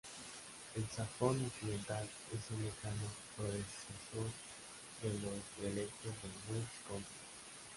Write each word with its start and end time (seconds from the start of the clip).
El 0.75 0.89
sajón 0.89 1.45
occidental 1.45 2.09
es 2.33 2.39
el 2.57 2.65
lejano 2.65 3.07
predecesor 3.37 5.03
de 5.03 5.09
los 5.09 5.43
dialectos 5.59 6.13
de 6.23 6.55
West 6.55 6.87
Country. 6.87 7.17